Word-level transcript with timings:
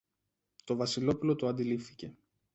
Το 0.63 0.75
Βασιλόπουλο 0.75 1.35
το 1.35 1.47
αντιλήφθηκε 1.47 2.13